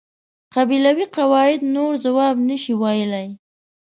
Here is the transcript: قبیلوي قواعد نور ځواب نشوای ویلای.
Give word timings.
قبیلوي 0.55 1.05
قواعد 1.17 1.61
نور 1.75 1.93
ځواب 2.05 2.35
نشوای 2.49 2.99
ویلای. 3.01 3.27